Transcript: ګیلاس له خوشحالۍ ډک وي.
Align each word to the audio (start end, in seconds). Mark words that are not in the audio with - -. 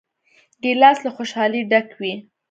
ګیلاس 0.63 0.97
له 1.05 1.09
خوشحالۍ 1.15 1.61
ډک 1.71 1.87
وي. 1.99 2.13